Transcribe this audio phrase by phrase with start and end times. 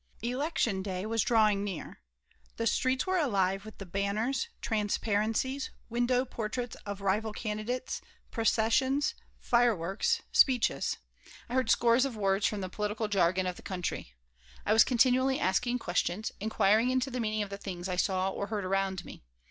[0.23, 2.01] Election Day was drawing near.
[2.57, 8.01] The streets were alive with the banners, transparencies, window portraits of rival candidates,
[8.31, 10.97] processions, fireworks, speeches.
[11.47, 14.15] I heard scores of words from the political jargon of the country.
[14.65, 18.47] I was continually asking questions, inquiring into the meaning of the things I saw or
[18.47, 19.21] heard around me.